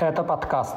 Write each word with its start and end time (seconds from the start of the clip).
Это 0.00 0.22
подкаст. 0.22 0.76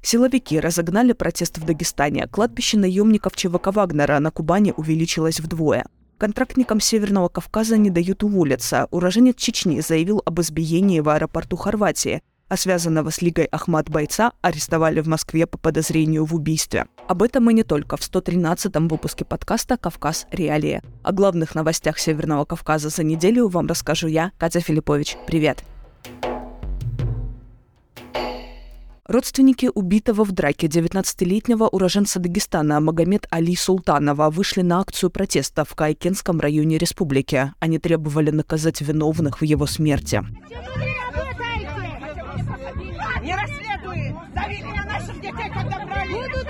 Силовики 0.00 0.60
разогнали 0.60 1.12
протест 1.12 1.58
в 1.58 1.64
Дагестане. 1.64 2.28
Кладбище 2.28 2.78
наемников 2.78 3.34
ЧВК 3.34 3.74
Вагнера 3.74 4.20
на 4.20 4.30
Кубани 4.30 4.72
увеличилось 4.76 5.40
вдвое. 5.40 5.86
Контрактникам 6.18 6.78
Северного 6.78 7.28
Кавказа 7.28 7.76
не 7.76 7.90
дают 7.90 8.22
уволиться. 8.22 8.86
Уроженец 8.92 9.34
Чечни 9.36 9.80
заявил 9.80 10.22
об 10.24 10.40
избиении 10.40 11.00
в 11.00 11.08
аэропорту 11.08 11.56
Хорватии, 11.56 12.22
а 12.48 12.56
связанного 12.56 13.10
с 13.10 13.22
Лигой 13.22 13.44
Ахмад 13.46 13.88
бойца 13.90 14.32
арестовали 14.40 15.00
в 15.00 15.08
Москве 15.08 15.46
по 15.46 15.58
подозрению 15.58 16.24
в 16.24 16.34
убийстве. 16.34 16.86
Об 17.06 17.22
этом 17.22 17.48
и 17.50 17.54
не 17.54 17.62
только 17.62 17.96
в 17.96 18.00
113-м 18.00 18.88
выпуске 18.88 19.24
подкаста 19.24 19.76
«Кавказ. 19.76 20.26
Реалии». 20.30 20.82
О 21.02 21.12
главных 21.12 21.54
новостях 21.54 21.98
Северного 21.98 22.44
Кавказа 22.44 22.88
за 22.88 23.04
неделю 23.04 23.48
вам 23.48 23.66
расскажу 23.66 24.08
я, 24.08 24.32
Катя 24.38 24.60
Филиппович. 24.60 25.16
Привет! 25.26 25.64
Родственники 29.08 29.70
убитого 29.72 30.22
в 30.22 30.32
драке 30.32 30.66
19-летнего 30.66 31.66
уроженца 31.66 32.18
Дагестана 32.18 32.78
Магомед 32.78 33.26
Али 33.30 33.56
Султанова 33.56 34.28
вышли 34.28 34.60
на 34.60 34.80
акцию 34.80 35.08
протеста 35.08 35.64
в 35.64 35.74
Кайкенском 35.74 36.38
районе 36.40 36.76
республики. 36.76 37.54
Они 37.58 37.78
требовали 37.78 38.30
наказать 38.30 38.82
виновных 38.82 39.40
в 39.40 39.44
его 39.44 39.64
смерти. 39.64 40.22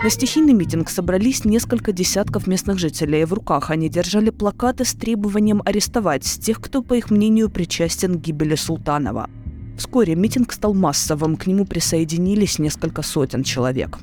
На 0.03 0.11
стихийный 0.11 0.53
митинг 0.53 0.91
собрались 0.91 1.45
несколько 1.45 1.93
десятков 1.93 2.47
местных 2.47 2.79
жителей. 2.79 3.25
В 3.25 3.33
руках 3.33 3.71
они 3.71 3.89
держали 3.89 4.31
плакаты 4.31 4.85
с 4.85 4.95
требованием 4.95 5.61
арестовать 5.65 6.25
тех, 6.25 6.61
кто, 6.61 6.83
по 6.83 6.95
их 6.95 7.11
мнению, 7.11 7.51
причастен 7.51 8.15
к 8.15 8.23
гибели 8.23 8.55
Султанова. 8.55 9.29
Вскоре 9.77 10.15
митинг 10.15 10.53
стал 10.53 10.75
массовым, 10.75 11.37
к 11.37 11.47
нему 11.47 11.65
присоединились 11.65 12.59
несколько 12.59 13.03
сотен 13.03 13.43
человек. 13.43 13.99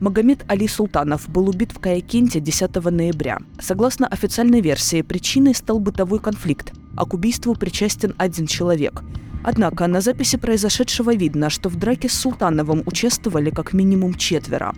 Магомед 0.00 0.44
Али 0.48 0.68
Султанов 0.68 1.28
был 1.28 1.48
убит 1.48 1.72
в 1.72 1.78
Каякенте 1.78 2.40
10 2.40 2.74
ноября. 2.90 3.38
Согласно 3.58 4.06
официальной 4.06 4.60
версии, 4.60 5.02
причиной 5.02 5.54
стал 5.54 5.80
бытовой 5.80 6.18
конфликт, 6.18 6.72
а 6.96 7.06
к 7.06 7.14
убийству 7.14 7.54
причастен 7.54 8.14
один 8.18 8.46
человек. 8.46 9.02
Однако 9.48 9.86
на 9.86 10.00
записи 10.00 10.38
произошедшего 10.38 11.14
видно, 11.14 11.50
что 11.50 11.68
в 11.68 11.76
драке 11.76 12.08
с 12.08 12.14
Султановым 12.14 12.82
участвовали 12.84 13.50
как 13.50 13.72
минимум 13.72 14.14
четверо. 14.14 14.74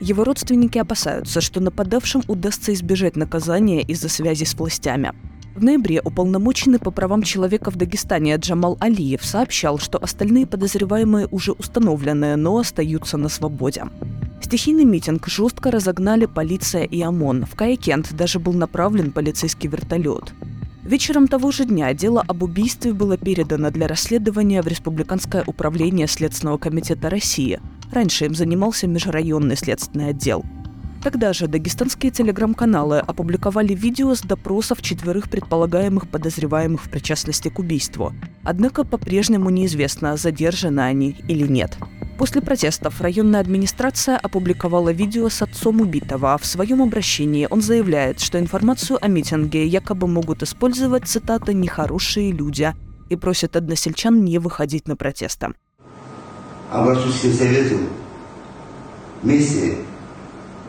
Его 0.00 0.24
родственники 0.24 0.78
опасаются, 0.78 1.42
что 1.42 1.60
нападавшим 1.60 2.22
удастся 2.26 2.72
избежать 2.72 3.16
наказания 3.16 3.82
из-за 3.82 4.08
связи 4.08 4.44
с 4.44 4.54
властями. 4.54 5.12
В 5.54 5.62
ноябре 5.62 6.00
уполномоченный 6.02 6.78
по 6.78 6.90
правам 6.90 7.22
человека 7.22 7.70
в 7.70 7.76
Дагестане 7.76 8.36
Джамал 8.36 8.78
Алиев 8.80 9.22
сообщал, 9.22 9.78
что 9.78 9.98
остальные 9.98 10.46
подозреваемые 10.46 11.28
уже 11.30 11.52
установлены, 11.52 12.36
но 12.36 12.56
остаются 12.56 13.18
на 13.18 13.28
свободе. 13.28 13.84
Стихийный 14.40 14.86
митинг 14.86 15.28
жестко 15.28 15.70
разогнали 15.70 16.24
полиция 16.24 16.84
и 16.84 17.02
ОМОН. 17.02 17.44
В 17.44 17.54
Каякент 17.54 18.14
даже 18.14 18.38
был 18.38 18.54
направлен 18.54 19.12
полицейский 19.12 19.68
вертолет. 19.68 20.32
Вечером 20.86 21.26
того 21.26 21.50
же 21.50 21.64
дня 21.64 21.92
дело 21.94 22.22
об 22.28 22.44
убийстве 22.44 22.92
было 22.92 23.16
передано 23.16 23.72
для 23.72 23.88
расследования 23.88 24.62
в 24.62 24.68
Республиканское 24.68 25.42
управление 25.44 26.06
Следственного 26.06 26.58
комитета 26.58 27.10
России. 27.10 27.58
Раньше 27.90 28.26
им 28.26 28.36
занимался 28.36 28.86
межрайонный 28.86 29.56
следственный 29.56 30.10
отдел. 30.10 30.44
Тогда 31.02 31.32
же 31.32 31.48
дагестанские 31.48 32.12
телеграм-каналы 32.12 33.00
опубликовали 33.00 33.74
видео 33.74 34.14
с 34.14 34.20
допросов 34.20 34.80
четверых 34.80 35.28
предполагаемых 35.28 36.08
подозреваемых 36.08 36.84
в 36.84 36.88
причастности 36.88 37.48
к 37.48 37.58
убийству. 37.58 38.12
Однако 38.44 38.84
по-прежнему 38.84 39.50
неизвестно, 39.50 40.16
задержаны 40.16 40.82
они 40.82 41.16
или 41.26 41.48
нет. 41.48 41.76
После 42.18 42.40
протестов 42.40 43.02
районная 43.02 43.40
администрация 43.40 44.16
опубликовала 44.16 44.88
видео 44.88 45.28
с 45.28 45.42
отцом 45.42 45.82
убитого. 45.82 46.38
В 46.38 46.46
своем 46.46 46.80
обращении 46.80 47.46
он 47.50 47.60
заявляет, 47.60 48.20
что 48.20 48.38
информацию 48.38 48.98
о 49.02 49.08
митинге 49.08 49.66
якобы 49.66 50.06
могут 50.06 50.42
использовать, 50.42 51.06
цитата, 51.06 51.52
«нехорошие 51.52 52.32
люди» 52.32 52.74
и 53.10 53.16
просит 53.16 53.54
односельчан 53.54 54.24
не 54.24 54.38
выходить 54.38 54.88
на 54.88 54.96
протесты. 54.96 55.48
Обращусь 56.72 57.20
к 57.20 57.34
совету. 57.34 57.80
Вместе 59.22 59.76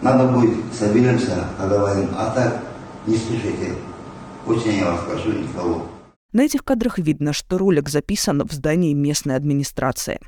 надо 0.01 0.27
будет, 0.27 0.57
соберемся, 0.77 1.47
поговорим. 1.57 2.09
А 2.15 2.29
так, 2.31 2.61
не 3.07 3.15
спешите. 3.15 3.73
Очень 4.45 4.79
я 4.79 4.91
вас 4.91 5.01
прошу, 5.05 5.31
никого. 5.31 5.87
На 6.33 6.41
этих 6.41 6.63
кадрах 6.63 6.99
видно, 6.99 7.31
что 7.31 7.57
ролик 7.57 7.89
записан 7.89 8.45
в 8.45 8.51
здании 8.51 8.93
местной 8.93 9.35
администрации. 9.35 10.19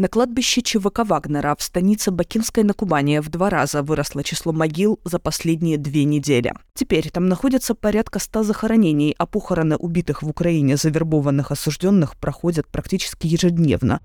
На 0.00 0.06
кладбище 0.06 0.62
ЧВК 0.62 1.00
Вагнера 1.00 1.56
в 1.58 1.62
станице 1.62 2.12
Бакинской 2.12 2.62
на 2.62 2.72
Кубани 2.72 3.18
в 3.18 3.30
два 3.30 3.50
раза 3.50 3.82
выросло 3.82 4.22
число 4.22 4.52
могил 4.52 5.00
за 5.02 5.18
последние 5.18 5.76
две 5.76 6.04
недели. 6.04 6.54
Теперь 6.72 7.10
там 7.10 7.26
находится 7.26 7.74
порядка 7.74 8.20
ста 8.20 8.44
захоронений, 8.44 9.12
а 9.18 9.26
похороны 9.26 9.74
убитых 9.74 10.22
в 10.22 10.28
Украине 10.28 10.76
завербованных 10.76 11.50
осужденных 11.50 12.16
проходят 12.16 12.68
практически 12.68 13.26
ежедневно. 13.26 14.00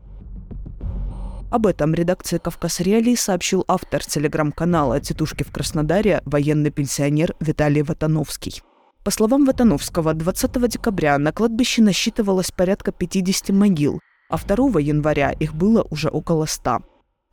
Об 1.52 1.68
этом 1.68 1.94
редакции 1.94 2.40
«Кавказ 2.40 2.80
Реалий» 2.80 3.16
сообщил 3.16 3.64
автор 3.68 4.04
телеграм-канала 4.04 5.00
«Тетушки 5.00 5.44
в 5.44 5.52
Краснодаре» 5.52 6.24
военный 6.26 6.72
пенсионер 6.72 7.36
Виталий 7.40 7.84
Ватановский. 7.84 8.64
По 9.04 9.12
словам 9.12 9.46
Ватановского, 9.46 10.16
20 10.16 10.68
декабря 10.70 11.20
на 11.20 11.32
кладбище 11.32 11.84
насчитывалось 11.84 12.50
порядка 12.50 12.92
50 12.92 13.50
могил, 13.50 14.00
а 14.34 14.38
2 14.38 14.80
января 14.80 15.30
их 15.30 15.54
было 15.54 15.86
уже 15.92 16.10
около 16.10 16.48
100. 16.48 16.80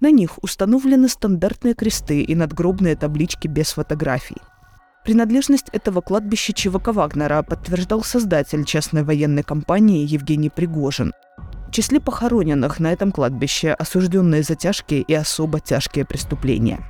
На 0.01 0.11
них 0.11 0.33
установлены 0.43 1.09
стандартные 1.09 1.73
кресты 1.73 2.21
и 2.21 2.35
надгробные 2.35 2.95
таблички 2.95 3.49
без 3.49 3.73
фотографий. 3.73 4.37
Принадлежность 5.03 5.71
этого 5.73 6.03
кладбища 6.03 6.53
ЧВК 6.53 6.89
Вагнера 6.89 7.43
подтверждал 7.43 8.03
создатель 8.03 8.67
частной 8.67 9.03
военной 9.03 9.43
компании 9.43 10.07
Евгений 10.07 10.51
Пригожин. 10.51 11.15
В 11.69 11.71
числе 11.73 12.01
похороненных 12.01 12.81
на 12.81 12.93
этом 12.93 13.13
кладбище 13.13 13.73
осужденные 13.73 14.43
за 14.43 14.55
тяжкие 14.57 15.01
и 15.01 15.15
особо 15.15 15.59
тяжкие 15.59 16.05
преступления. 16.05 16.81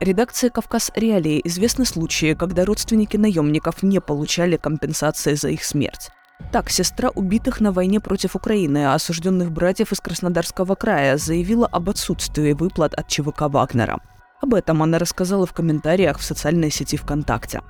Редакции 0.00 0.48
«Кавказ 0.48 0.90
Реалии» 0.96 1.40
известны 1.44 1.84
случаи, 1.84 2.34
когда 2.34 2.64
родственники 2.64 3.16
наемников 3.16 3.84
не 3.84 4.00
получали 4.00 4.56
компенсации 4.56 5.34
за 5.34 5.50
их 5.50 5.62
смерть. 5.62 6.10
Так, 6.50 6.70
сестра 6.70 7.10
убитых 7.10 7.60
на 7.60 7.72
войне 7.72 8.00
против 8.00 8.36
Украины, 8.36 8.86
а 8.86 8.94
осужденных 8.94 9.52
братьев 9.52 9.92
из 9.92 10.00
Краснодарского 10.00 10.74
края, 10.74 11.16
заявила 11.16 11.66
об 11.66 11.88
отсутствии 11.88 12.52
выплат 12.52 12.94
от 12.94 13.08
ЧВК 13.08 13.42
Вагнера. 13.42 14.00
Об 14.42 14.54
этом 14.54 14.82
она 14.82 14.98
рассказала 14.98 15.46
в 15.46 15.52
комментариях 15.52 16.18
в 16.18 16.24
социальной 16.24 16.70
сети 16.70 16.96
ВКонтакте. 16.96 17.60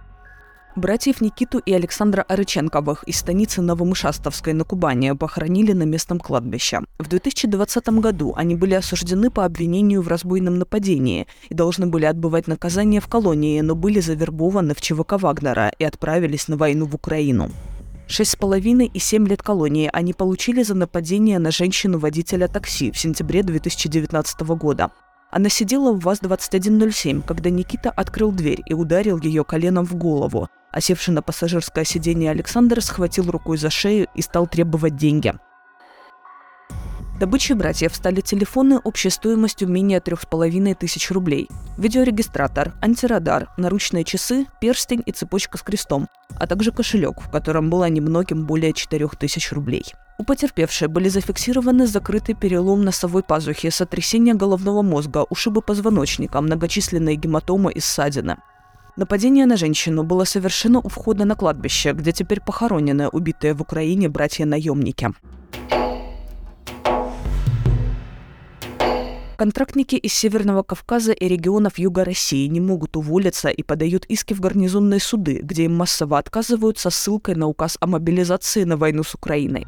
Братьев 0.74 1.20
Никиту 1.20 1.58
и 1.58 1.72
Александра 1.74 2.22
Арыченковых 2.22 3.04
из 3.04 3.18
станицы 3.18 3.60
Новомышастовской 3.60 4.54
на 4.54 4.64
Кубани 4.64 5.12
похоронили 5.12 5.72
на 5.72 5.82
местном 5.82 6.18
кладбище. 6.18 6.80
В 6.98 7.08
2020 7.08 7.88
году 8.00 8.32
они 8.36 8.54
были 8.54 8.72
осуждены 8.72 9.30
по 9.30 9.44
обвинению 9.44 10.00
в 10.00 10.08
разбойном 10.08 10.58
нападении 10.58 11.26
и 11.50 11.54
должны 11.54 11.88
были 11.88 12.06
отбывать 12.06 12.48
наказание 12.48 13.02
в 13.02 13.06
колонии, 13.06 13.60
но 13.60 13.74
были 13.74 14.00
завербованы 14.00 14.74
в 14.74 14.80
ЧВК 14.80 15.20
Вагнера 15.20 15.70
и 15.78 15.84
отправились 15.84 16.48
на 16.48 16.56
войну 16.56 16.86
в 16.86 16.94
Украину. 16.94 17.50
Шесть 18.12 18.32
с 18.32 18.36
половиной 18.36 18.90
и 18.92 18.98
семь 18.98 19.26
лет 19.26 19.42
колонии 19.42 19.88
они 19.90 20.12
получили 20.12 20.62
за 20.62 20.74
нападение 20.74 21.38
на 21.38 21.50
женщину-водителя 21.50 22.46
такси 22.46 22.90
в 22.90 22.98
сентябре 22.98 23.42
2019 23.42 24.40
года. 24.40 24.90
Она 25.30 25.48
сидела 25.48 25.94
в 25.94 26.00
ВАЗ-2107, 26.00 27.22
когда 27.26 27.48
Никита 27.48 27.88
открыл 27.88 28.30
дверь 28.30 28.60
и 28.66 28.74
ударил 28.74 29.18
ее 29.18 29.44
коленом 29.44 29.86
в 29.86 29.94
голову. 29.94 30.50
Осевший 30.72 31.14
на 31.14 31.22
пассажирское 31.22 31.84
сиденье 31.84 32.32
Александр 32.32 32.82
схватил 32.82 33.30
рукой 33.30 33.56
за 33.56 33.70
шею 33.70 34.08
и 34.14 34.20
стал 34.20 34.46
требовать 34.46 34.96
деньги. 34.96 35.32
Добычей 37.22 37.54
братьев 37.54 37.94
стали 37.94 38.20
телефоны 38.20 38.80
общей 38.82 39.08
стоимостью 39.08 39.68
менее 39.68 40.00
трех 40.00 40.22
с 40.22 40.26
половиной 40.26 40.74
тысяч 40.74 41.08
рублей, 41.12 41.48
видеорегистратор, 41.78 42.72
антирадар, 42.80 43.48
наручные 43.56 44.02
часы, 44.02 44.46
перстень 44.60 45.04
и 45.06 45.12
цепочка 45.12 45.56
с 45.56 45.62
крестом, 45.62 46.08
а 46.36 46.48
также 46.48 46.72
кошелек, 46.72 47.20
в 47.20 47.30
котором 47.30 47.70
было 47.70 47.88
немногим 47.88 48.44
более 48.44 48.72
четырех 48.72 49.14
тысяч 49.14 49.52
рублей. 49.52 49.84
У 50.18 50.24
потерпевшей 50.24 50.88
были 50.88 51.08
зафиксированы 51.08 51.86
закрытый 51.86 52.34
перелом 52.34 52.82
носовой 52.82 53.22
пазухи, 53.22 53.70
сотрясение 53.70 54.34
головного 54.34 54.82
мозга, 54.82 55.24
ушибы 55.30 55.62
позвоночника, 55.62 56.40
многочисленные 56.40 57.14
гематомы 57.14 57.70
и 57.72 57.78
ссадины. 57.78 58.38
Нападение 58.96 59.46
на 59.46 59.56
женщину 59.56 60.02
было 60.02 60.24
совершено 60.24 60.80
у 60.80 60.88
входа 60.88 61.24
на 61.24 61.36
кладбище, 61.36 61.92
где 61.92 62.10
теперь 62.10 62.40
похоронены 62.40 63.06
убитые 63.06 63.54
в 63.54 63.62
Украине 63.62 64.08
братья-наемники. 64.08 65.12
Контрактники 69.42 69.96
из 69.96 70.12
Северного 70.12 70.62
Кавказа 70.62 71.10
и 71.10 71.26
регионов 71.26 71.76
Юга 71.76 72.04
России 72.04 72.46
не 72.46 72.60
могут 72.60 72.96
уволиться 72.96 73.48
и 73.48 73.64
подают 73.64 74.04
иски 74.04 74.34
в 74.34 74.40
гарнизонные 74.40 75.00
суды, 75.00 75.40
где 75.42 75.64
им 75.64 75.74
массово 75.74 76.18
отказывают 76.18 76.78
со 76.78 76.90
ссылкой 76.90 77.34
на 77.34 77.48
указ 77.48 77.76
о 77.80 77.88
мобилизации 77.88 78.62
на 78.62 78.76
войну 78.76 79.02
с 79.02 79.16
Украиной. 79.16 79.66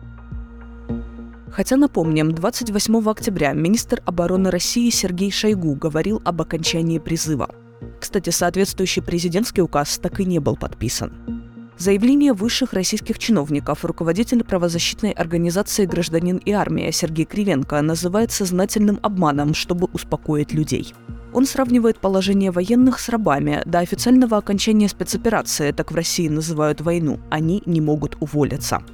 Хотя, 1.51 1.77
напомним, 1.77 2.31
28 2.31 3.11
октября 3.11 3.53
министр 3.53 4.01
обороны 4.07 4.53
России 4.53 4.91
Сергей 4.91 5.33
Шойгу 5.33 5.75
говорил 5.75 6.23
об 6.25 6.41
окончании 6.41 7.01
призыва. 7.01 7.53
Кстати, 8.01 8.31
соответствующий 8.31 9.03
президентский 9.03 9.63
указ 9.63 9.99
так 9.99 10.21
и 10.21 10.25
не 10.25 10.39
был 10.39 10.55
подписан. 10.55 11.44
Заявление 11.77 12.33
высших 12.33 12.73
российских 12.73 13.19
чиновников 13.19 13.85
руководитель 13.85 14.45
правозащитной 14.45 15.11
организации 15.11 15.87
«Гражданин 15.87 16.37
и 16.37 16.53
армия» 16.53 16.93
Сергей 16.93 17.25
Кривенко 17.25 17.83
называет 17.83 18.31
сознательным 18.31 19.01
обманом, 19.03 19.55
чтобы 19.55 19.89
успокоить 19.93 20.53
людей. 20.53 20.95
Он 21.33 21.47
сравнивает 21.47 21.99
положение 21.99 22.53
военных 22.53 23.01
с 23.01 23.09
рабами. 23.09 23.61
До 23.67 23.81
официального 23.81 24.37
окончания 24.37 24.89
спецоперации, 24.89 25.73
так 25.73 25.91
в 25.91 25.97
России 25.97 26.29
называют 26.29 26.81
войну, 26.81 27.19
они 27.29 27.61
не 27.67 27.81
могут 27.81 28.17
уволиться. 28.21 28.85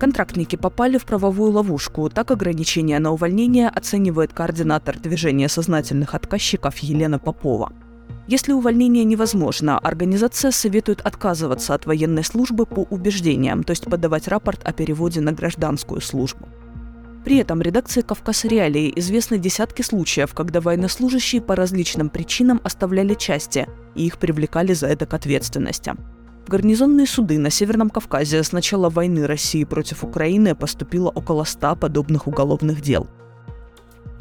Контрактники 0.00 0.56
попали 0.56 0.98
в 0.98 1.04
правовую 1.04 1.52
ловушку. 1.52 2.10
Так 2.10 2.32
ограничение 2.32 2.98
на 2.98 3.12
увольнение 3.12 3.68
оценивает 3.68 4.32
координатор 4.32 4.98
движения 4.98 5.48
сознательных 5.48 6.16
отказчиков 6.16 6.76
Елена 6.78 7.20
Попова. 7.20 7.72
Если 8.28 8.52
увольнение 8.52 9.04
невозможно, 9.04 9.78
организация 9.78 10.52
советует 10.52 11.00
отказываться 11.00 11.74
от 11.74 11.86
военной 11.86 12.22
службы 12.22 12.66
по 12.66 12.86
убеждениям, 12.88 13.64
то 13.64 13.72
есть 13.72 13.84
подавать 13.84 14.28
рапорт 14.28 14.60
о 14.64 14.72
переводе 14.72 15.20
на 15.20 15.32
гражданскую 15.32 16.00
службу. 16.00 16.48
При 17.24 17.38
этом 17.38 17.62
редакции 17.62 18.00
«Кавказ 18.00 18.44
Реалии» 18.44 18.92
известны 18.96 19.38
десятки 19.38 19.82
случаев, 19.82 20.34
когда 20.34 20.60
военнослужащие 20.60 21.40
по 21.40 21.54
различным 21.54 22.10
причинам 22.10 22.60
оставляли 22.64 23.14
части, 23.14 23.68
и 23.94 24.06
их 24.06 24.18
привлекали 24.18 24.72
за 24.72 24.88
это 24.88 25.06
к 25.06 25.14
ответственности. 25.14 25.94
В 26.46 26.50
гарнизонные 26.50 27.06
суды 27.06 27.38
на 27.38 27.50
Северном 27.50 27.90
Кавказе 27.90 28.42
с 28.42 28.50
начала 28.50 28.88
войны 28.88 29.26
России 29.26 29.62
против 29.62 30.02
Украины 30.02 30.56
поступило 30.56 31.10
около 31.10 31.44
100 31.44 31.76
подобных 31.76 32.26
уголовных 32.26 32.80
дел. 32.80 33.08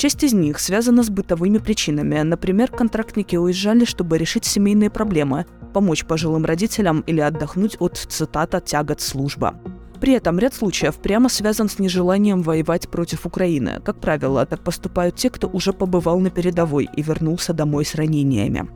Часть 0.01 0.23
из 0.23 0.33
них 0.33 0.59
связана 0.59 1.03
с 1.03 1.11
бытовыми 1.11 1.59
причинами. 1.59 2.19
Например, 2.23 2.71
контрактники 2.71 3.35
уезжали, 3.35 3.85
чтобы 3.85 4.17
решить 4.17 4.45
семейные 4.45 4.89
проблемы, 4.89 5.45
помочь 5.75 6.05
пожилым 6.05 6.43
родителям 6.43 7.01
или 7.01 7.19
отдохнуть 7.19 7.77
от, 7.79 7.97
цитата, 7.97 8.59
«тягот 8.59 8.99
службы». 8.99 9.51
При 9.99 10.13
этом 10.13 10.39
ряд 10.39 10.55
случаев 10.55 10.95
прямо 10.95 11.29
связан 11.29 11.69
с 11.69 11.77
нежеланием 11.77 12.41
воевать 12.41 12.89
против 12.89 13.27
Украины. 13.27 13.79
Как 13.85 14.01
правило, 14.01 14.43
так 14.47 14.63
поступают 14.63 15.17
те, 15.17 15.29
кто 15.29 15.47
уже 15.47 15.71
побывал 15.71 16.19
на 16.19 16.31
передовой 16.31 16.89
и 16.97 17.03
вернулся 17.03 17.53
домой 17.53 17.85
с 17.85 17.93
ранениями. 17.93 18.67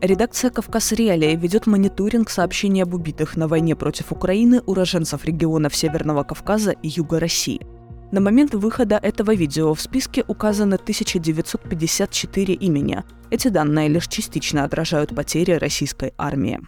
Редакция 0.00 0.50
«Кавказ 0.50 0.92
Реалии» 0.92 1.36
ведет 1.36 1.66
мониторинг 1.66 2.30
сообщений 2.30 2.82
об 2.82 2.94
убитых 2.94 3.36
на 3.36 3.46
войне 3.46 3.76
против 3.76 4.10
Украины 4.10 4.62
уроженцев 4.64 5.26
регионов 5.26 5.76
Северного 5.76 6.22
Кавказа 6.22 6.70
и 6.70 6.88
Юга 6.88 7.20
России. 7.20 7.60
На 8.10 8.20
момент 8.20 8.54
выхода 8.54 8.96
этого 8.96 9.34
видео 9.34 9.74
в 9.74 9.80
списке 9.82 10.24
указано 10.26 10.76
1954 10.76 12.54
имени. 12.54 13.04
Эти 13.30 13.48
данные 13.48 13.88
лишь 13.88 14.08
частично 14.08 14.64
отражают 14.64 15.14
потери 15.14 15.52
российской 15.52 16.14
армии. 16.16 16.58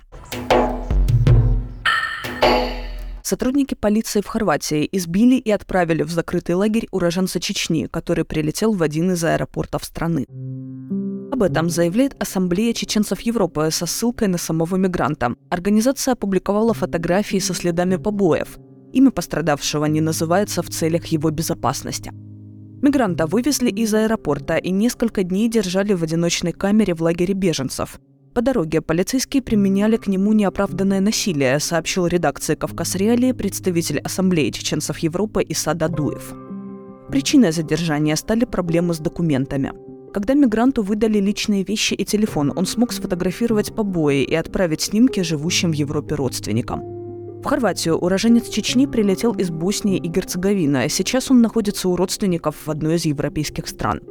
Сотрудники 3.22 3.74
полиции 3.74 4.20
в 4.20 4.26
Хорватии 4.26 4.86
избили 4.92 5.36
и 5.36 5.50
отправили 5.50 6.02
в 6.02 6.10
закрытый 6.10 6.56
лагерь 6.56 6.88
уроженца 6.90 7.40
Чечни, 7.40 7.86
который 7.86 8.24
прилетел 8.24 8.72
в 8.74 8.82
один 8.82 9.12
из 9.12 9.24
аэропортов 9.24 9.84
страны. 9.84 10.26
Об 11.32 11.42
этом 11.42 11.70
заявляет 11.70 12.20
Ассамблея 12.20 12.74
чеченцев 12.74 13.20
Европы 13.20 13.70
со 13.70 13.86
ссылкой 13.86 14.28
на 14.28 14.36
самого 14.36 14.76
мигранта. 14.76 15.36
Организация 15.48 16.12
опубликовала 16.12 16.74
фотографии 16.74 17.38
со 17.38 17.54
следами 17.54 17.96
побоев. 17.96 18.58
Имя 18.92 19.10
пострадавшего 19.10 19.84
не 19.86 20.00
называется 20.00 20.62
в 20.62 20.68
целях 20.68 21.06
его 21.06 21.30
безопасности. 21.30 22.12
Мигранта 22.82 23.26
вывезли 23.26 23.70
из 23.70 23.94
аэропорта 23.94 24.56
и 24.56 24.70
несколько 24.70 25.22
дней 25.22 25.48
держали 25.48 25.92
в 25.92 26.02
одиночной 26.02 26.52
камере 26.52 26.94
в 26.94 27.02
лагере 27.02 27.34
беженцев. 27.34 28.00
По 28.34 28.42
дороге 28.42 28.80
полицейские 28.80 29.42
применяли 29.42 29.96
к 29.96 30.06
нему 30.06 30.32
неоправданное 30.32 31.00
насилие, 31.00 31.58
сообщил 31.60 32.06
редакции 32.06 32.54
«Кавказ 32.54 32.96
Реалии» 32.96 33.32
представитель 33.32 33.98
Ассамблеи 33.98 34.50
чеченцев 34.50 34.98
Европы 34.98 35.44
Исад 35.48 35.82
Адуев. 35.82 36.34
Причиной 37.08 37.52
задержания 37.52 38.16
стали 38.16 38.44
проблемы 38.44 38.94
с 38.94 38.98
документами– 38.98 39.72
когда 40.12 40.34
мигранту 40.34 40.82
выдали 40.82 41.20
личные 41.20 41.62
вещи 41.62 41.94
и 41.94 42.04
телефон, 42.04 42.52
он 42.56 42.66
смог 42.66 42.92
сфотографировать 42.92 43.72
побои 43.72 44.24
и 44.24 44.34
отправить 44.34 44.80
снимки 44.80 45.20
живущим 45.20 45.70
в 45.70 45.74
Европе 45.74 46.16
родственникам. 46.16 46.99
В 47.42 47.46
Хорватию 47.46 47.96
уроженец 47.96 48.48
Чечни 48.50 48.84
прилетел 48.84 49.32
из 49.32 49.50
Боснии 49.50 49.96
и 49.96 50.08
Герцеговины, 50.08 50.84
а 50.84 50.88
сейчас 50.90 51.30
он 51.30 51.40
находится 51.40 51.88
у 51.88 51.96
родственников 51.96 52.66
в 52.66 52.70
одной 52.70 52.96
из 52.96 53.06
европейских 53.06 53.66
стран. 53.66 54.02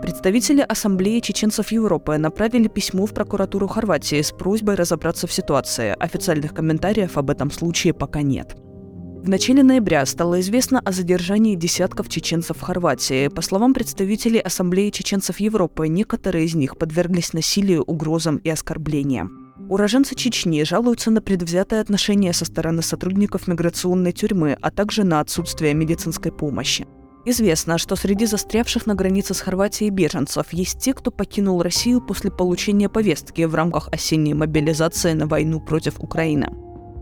Представители 0.00 0.62
Ассамблеи 0.62 1.20
чеченцев 1.20 1.70
Европы 1.70 2.16
направили 2.16 2.68
письмо 2.68 3.04
в 3.04 3.12
прокуратуру 3.12 3.68
Хорватии 3.68 4.22
с 4.22 4.32
просьбой 4.32 4.76
разобраться 4.76 5.26
в 5.26 5.32
ситуации. 5.32 5.94
Официальных 5.98 6.54
комментариев 6.54 7.18
об 7.18 7.28
этом 7.28 7.50
случае 7.50 7.92
пока 7.92 8.22
нет. 8.22 8.56
В 8.56 9.28
начале 9.28 9.62
ноября 9.62 10.06
стало 10.06 10.40
известно 10.40 10.80
о 10.80 10.92
задержании 10.92 11.56
десятков 11.56 12.08
чеченцев 12.08 12.56
в 12.56 12.62
Хорватии. 12.62 13.28
По 13.28 13.42
словам 13.42 13.74
представителей 13.74 14.38
Ассамблеи 14.38 14.88
чеченцев 14.88 15.40
Европы, 15.40 15.88
некоторые 15.88 16.46
из 16.46 16.54
них 16.54 16.78
подверглись 16.78 17.34
насилию, 17.34 17.82
угрозам 17.82 18.38
и 18.38 18.48
оскорблениям. 18.48 19.47
Уроженцы 19.68 20.14
Чечни 20.14 20.62
жалуются 20.62 21.10
на 21.10 21.20
предвзятое 21.20 21.82
отношение 21.82 22.32
со 22.32 22.46
стороны 22.46 22.80
сотрудников 22.80 23.46
миграционной 23.48 24.12
тюрьмы, 24.12 24.56
а 24.62 24.70
также 24.70 25.04
на 25.04 25.20
отсутствие 25.20 25.74
медицинской 25.74 26.32
помощи. 26.32 26.86
Известно, 27.26 27.76
что 27.76 27.94
среди 27.94 28.24
застрявших 28.24 28.86
на 28.86 28.94
границе 28.94 29.34
с 29.34 29.40
Хорватией 29.40 29.90
беженцев 29.90 30.46
есть 30.52 30.78
те, 30.78 30.94
кто 30.94 31.10
покинул 31.10 31.60
Россию 31.60 32.00
после 32.00 32.30
получения 32.30 32.88
повестки 32.88 33.42
в 33.42 33.54
рамках 33.54 33.88
осенней 33.92 34.32
мобилизации 34.32 35.12
на 35.12 35.26
войну 35.26 35.60
против 35.60 36.00
Украины. 36.00 36.48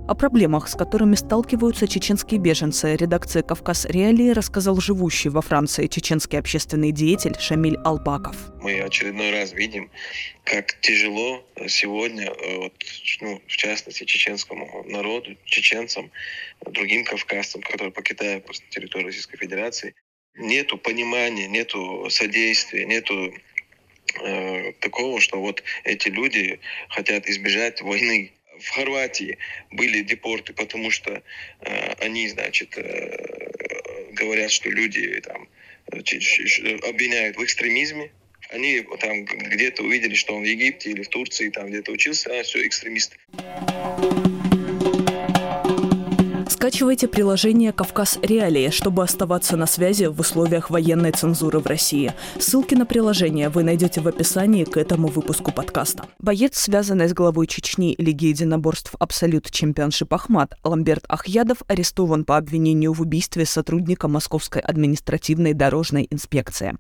О 0.08 0.14
проблемах, 0.14 0.68
с 0.68 0.76
которыми 0.76 1.16
сталкиваются 1.16 1.88
чеченские 1.88 2.38
беженцы, 2.38 2.94
редакция 2.94 3.42
«Кавказ 3.42 3.86
Реалии» 3.86 4.30
рассказал 4.30 4.80
живущий 4.80 5.30
во 5.30 5.42
Франции 5.42 5.88
чеченский 5.88 6.38
общественный 6.38 6.92
деятель 6.92 7.34
Шамиль 7.40 7.76
Албаков. 7.84 8.36
Мы 8.62 8.80
очередной 8.80 9.32
раз 9.32 9.52
видим, 9.52 9.90
как 10.44 10.78
тяжело 10.80 11.44
сегодня, 11.66 12.26
э, 12.26 12.56
вот, 12.56 12.72
ну, 13.20 13.42
в 13.48 13.56
частности, 13.56 14.04
чеченскому 14.04 14.84
народу, 14.86 15.36
чеченцам, 15.44 16.12
другим 16.64 17.04
кавказцам, 17.04 17.62
которые 17.62 17.90
покидают 17.90 18.46
территорию 18.70 19.08
Российской 19.08 19.38
Федерации, 19.38 19.96
нету 20.36 20.78
понимания, 20.78 21.48
нету 21.48 22.06
содействия, 22.10 22.84
нету 22.86 23.34
э, 24.22 24.72
такого, 24.74 25.20
что 25.20 25.40
вот 25.40 25.64
эти 25.82 26.08
люди 26.10 26.60
хотят 26.90 27.26
избежать 27.26 27.82
войны 27.82 28.35
в 28.60 28.68
Хорватии 28.70 29.38
были 29.70 30.02
депорты, 30.02 30.52
потому 30.52 30.90
что 30.90 31.22
э, 31.60 31.92
они, 32.00 32.28
значит, 32.28 32.76
э, 32.76 34.12
говорят, 34.12 34.50
что 34.50 34.70
люди 34.70 35.20
там 35.20 35.48
обвиняют 35.88 37.36
в 37.36 37.44
экстремизме. 37.44 38.10
Они 38.50 38.84
там 39.00 39.24
где-то 39.24 39.82
увидели, 39.82 40.14
что 40.14 40.36
он 40.36 40.42
в 40.42 40.46
Египте 40.46 40.90
или 40.90 41.02
в 41.02 41.08
Турции, 41.08 41.48
там 41.48 41.68
где-то 41.68 41.92
учился, 41.92 42.38
а 42.38 42.42
все, 42.42 42.64
экстремист. 42.66 43.16
Скачивайте 46.66 47.06
приложение 47.06 47.70
«Кавказ 47.70 48.18
Реалии», 48.22 48.70
чтобы 48.70 49.04
оставаться 49.04 49.56
на 49.56 49.66
связи 49.66 50.06
в 50.06 50.18
условиях 50.18 50.68
военной 50.68 51.12
цензуры 51.12 51.60
в 51.60 51.66
России. 51.66 52.12
Ссылки 52.40 52.74
на 52.74 52.84
приложение 52.84 53.50
вы 53.50 53.62
найдете 53.62 54.00
в 54.00 54.08
описании 54.08 54.64
к 54.64 54.76
этому 54.76 55.06
выпуску 55.06 55.52
подкаста. 55.52 56.06
Боец, 56.18 56.58
связанный 56.58 57.08
с 57.08 57.14
главой 57.14 57.46
Чечни 57.46 57.94
Лиги 57.98 58.26
единоборств 58.26 58.96
«Абсолют 58.98 59.48
Чемпионшип 59.48 60.12
Ахмат» 60.12 60.54
Ламберт 60.64 61.04
Ахьядов 61.06 61.58
арестован 61.68 62.24
по 62.24 62.36
обвинению 62.36 62.92
в 62.94 63.00
убийстве 63.00 63.46
сотрудника 63.46 64.08
Московской 64.08 64.60
административной 64.60 65.52
дорожной 65.52 66.08
инспекции. 66.10 66.76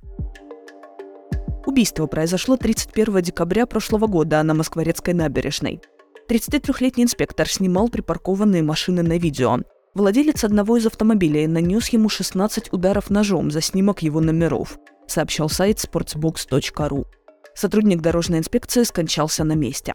Убийство 1.64 2.08
произошло 2.08 2.56
31 2.56 3.22
декабря 3.22 3.66
прошлого 3.66 4.08
года 4.08 4.42
на 4.42 4.52
Москворецкой 4.52 5.14
набережной. 5.14 5.80
33-летний 6.28 7.04
инспектор 7.04 7.48
снимал 7.48 7.88
припаркованные 7.88 8.64
машины 8.64 9.04
на 9.04 9.16
видео. 9.16 9.60
Владелец 9.96 10.44
одного 10.44 10.76
из 10.76 10.84
автомобилей 10.84 11.46
нанес 11.46 11.88
ему 11.88 12.10
16 12.10 12.70
ударов 12.70 13.08
ножом 13.08 13.50
за 13.50 13.62
снимок 13.62 14.02
его 14.02 14.20
номеров, 14.20 14.78
сообщил 15.06 15.48
сайт 15.48 15.78
sportsbox.ru. 15.78 17.06
Сотрудник 17.54 18.02
дорожной 18.02 18.40
инспекции 18.40 18.82
скончался 18.82 19.42
на 19.42 19.54
месте. 19.54 19.94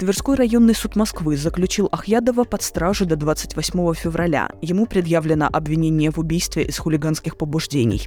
Тверской 0.00 0.34
районный 0.34 0.74
суд 0.74 0.96
Москвы 0.96 1.36
заключил 1.36 1.88
Ахьядова 1.92 2.42
под 2.42 2.60
стражу 2.60 3.06
до 3.06 3.14
28 3.14 3.94
февраля. 3.94 4.50
Ему 4.62 4.84
предъявлено 4.86 5.48
обвинение 5.52 6.10
в 6.10 6.18
убийстве 6.18 6.64
из 6.64 6.76
хулиганских 6.78 7.38
побуждений. 7.38 8.04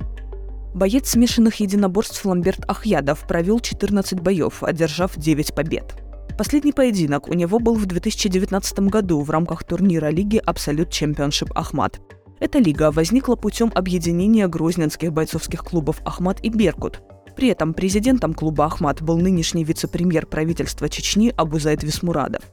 Боец 0.75 1.07
смешанных 1.07 1.61
единоборств 1.61 2.25
Ламберт 2.25 2.69
Ахьядов 2.69 3.25
провел 3.25 3.61
14 3.61 4.19
боев, 4.19 4.61
одержав 4.61 5.15
9 5.15 5.55
побед. 5.55 6.03
Последний 6.39 6.71
поединок 6.71 7.27
у 7.27 7.33
него 7.33 7.59
был 7.59 7.75
в 7.75 7.85
2019 7.85 8.79
году 8.87 9.19
в 9.19 9.29
рамках 9.29 9.65
турнира 9.65 10.07
лиги 10.07 10.41
Absolute 10.47 10.87
Championship 10.87 11.51
Ахмат. 11.53 11.99
Эта 12.39 12.59
лига 12.59 12.91
возникла 12.91 13.35
путем 13.35 13.73
объединения 13.75 14.47
грозненских 14.47 15.11
бойцовских 15.11 15.65
клубов 15.65 15.99
«Ахмат» 16.05 16.39
и 16.41 16.49
«Беркут». 16.49 17.01
При 17.35 17.49
этом 17.49 17.73
президентом 17.73 18.33
клуба 18.33 18.67
«Ахмат» 18.67 19.01
был 19.01 19.17
нынешний 19.17 19.65
вице-премьер 19.65 20.27
правительства 20.27 20.87
Чечни 20.87 21.33
Абузайд 21.35 21.83
Висмурадов. 21.83 22.43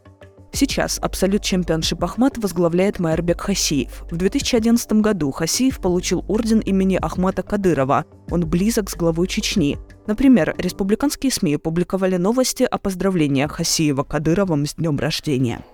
Сейчас 0.52 0.99
Absolute 1.00 1.43
Championship 1.43 2.03
Ахмат 2.02 2.38
возглавляет 2.38 2.99
Майербек 2.99 3.40
Хасиев. 3.40 4.02
В 4.11 4.16
2011 4.16 4.95
году 4.95 5.31
Хасиев 5.31 5.78
получил 5.78 6.25
орден 6.26 6.59
имени 6.59 6.99
Ахмата 7.00 7.45
Кадырова. 7.45 8.05
Он 8.33 8.49
близок 8.49 8.90
с 8.90 8.97
главой 8.97 9.28
Чечни. 9.28 9.78
Например, 10.07 10.55
республиканские 10.57 11.33
СМИ 11.33 11.57
публиковали 11.57 12.17
новости 12.17 12.63
о 12.63 12.79
поздравлениях 12.79 13.53
Хасиева 13.53 14.05
Кадыровым 14.05 14.67
с 14.67 14.75
днем 14.75 14.99
рождения. 14.99 15.65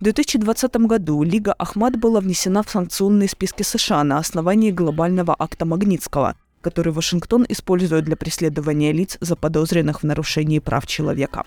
В 0.00 0.04
2020 0.04 0.76
году 0.76 1.22
Лига 1.22 1.52
Ахмат 1.52 1.98
была 1.98 2.20
внесена 2.20 2.62
в 2.62 2.70
санкционные 2.70 3.28
списки 3.28 3.62
США 3.62 4.04
на 4.04 4.18
основании 4.18 4.70
глобального 4.70 5.34
акта 5.38 5.64
Магнитского, 5.64 6.36
который 6.60 6.92
Вашингтон 6.92 7.46
использует 7.48 8.04
для 8.04 8.16
преследования 8.16 8.92
лиц, 8.92 9.16
заподозренных 9.20 10.02
в 10.02 10.04
нарушении 10.04 10.58
прав 10.58 10.86
человека. 10.86 11.44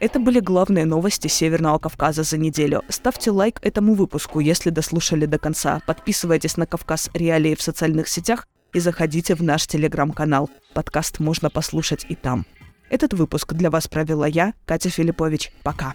Это 0.00 0.18
были 0.18 0.40
главные 0.40 0.86
новости 0.86 1.28
Северного 1.28 1.78
Кавказа 1.78 2.22
за 2.22 2.38
неделю. 2.38 2.82
Ставьте 2.88 3.30
лайк 3.30 3.58
этому 3.60 3.92
выпуску, 3.92 4.40
если 4.40 4.70
дослушали 4.70 5.26
до 5.26 5.38
конца. 5.38 5.82
Подписывайтесь 5.86 6.56
на 6.56 6.64
Кавказ 6.64 7.10
Реалии 7.12 7.54
в 7.54 7.60
социальных 7.60 8.08
сетях 8.08 8.48
и 8.72 8.80
заходите 8.80 9.34
в 9.34 9.42
наш 9.42 9.66
телеграм-канал. 9.66 10.48
Подкаст 10.72 11.20
можно 11.20 11.50
послушать 11.50 12.06
и 12.08 12.14
там. 12.14 12.46
Этот 12.88 13.12
выпуск 13.12 13.52
для 13.52 13.68
вас 13.68 13.88
провела 13.88 14.26
я, 14.26 14.54
Катя 14.64 14.88
Филиппович. 14.88 15.52
Пока. 15.62 15.94